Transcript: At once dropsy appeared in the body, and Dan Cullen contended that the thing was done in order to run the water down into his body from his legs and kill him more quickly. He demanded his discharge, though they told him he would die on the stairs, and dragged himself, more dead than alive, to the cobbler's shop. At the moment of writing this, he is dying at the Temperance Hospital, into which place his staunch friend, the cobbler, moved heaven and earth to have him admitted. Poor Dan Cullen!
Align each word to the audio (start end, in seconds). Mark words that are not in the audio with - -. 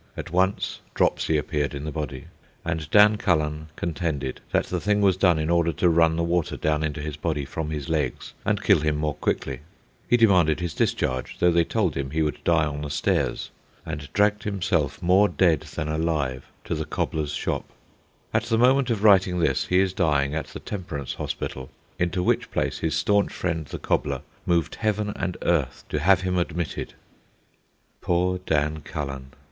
At 0.17 0.31
once 0.31 0.79
dropsy 0.95 1.37
appeared 1.37 1.75
in 1.75 1.83
the 1.83 1.91
body, 1.91 2.25
and 2.65 2.89
Dan 2.89 3.17
Cullen 3.17 3.67
contended 3.75 4.41
that 4.51 4.65
the 4.65 4.79
thing 4.79 4.99
was 4.99 5.15
done 5.15 5.37
in 5.37 5.51
order 5.51 5.71
to 5.73 5.89
run 5.89 6.15
the 6.15 6.23
water 6.23 6.57
down 6.57 6.81
into 6.83 6.99
his 7.03 7.17
body 7.17 7.45
from 7.45 7.69
his 7.69 7.87
legs 7.87 8.33
and 8.43 8.63
kill 8.63 8.79
him 8.79 8.95
more 8.95 9.13
quickly. 9.13 9.59
He 10.09 10.17
demanded 10.17 10.59
his 10.59 10.73
discharge, 10.73 11.37
though 11.37 11.51
they 11.51 11.63
told 11.63 11.93
him 11.95 12.09
he 12.09 12.23
would 12.23 12.43
die 12.43 12.65
on 12.65 12.81
the 12.81 12.89
stairs, 12.89 13.51
and 13.85 14.11
dragged 14.11 14.41
himself, 14.41 15.03
more 15.03 15.29
dead 15.29 15.59
than 15.75 15.87
alive, 15.87 16.45
to 16.63 16.73
the 16.73 16.85
cobbler's 16.85 17.33
shop. 17.33 17.69
At 18.33 18.45
the 18.45 18.57
moment 18.57 18.89
of 18.89 19.03
writing 19.03 19.37
this, 19.39 19.67
he 19.67 19.77
is 19.79 19.93
dying 19.93 20.33
at 20.33 20.47
the 20.47 20.59
Temperance 20.59 21.13
Hospital, 21.13 21.69
into 21.99 22.23
which 22.23 22.49
place 22.49 22.79
his 22.79 22.95
staunch 22.95 23.31
friend, 23.31 23.67
the 23.67 23.77
cobbler, 23.77 24.23
moved 24.47 24.73
heaven 24.73 25.13
and 25.15 25.37
earth 25.43 25.83
to 25.89 25.99
have 25.99 26.21
him 26.21 26.39
admitted. 26.39 26.95
Poor 28.01 28.39
Dan 28.47 28.81
Cullen! 28.81 29.33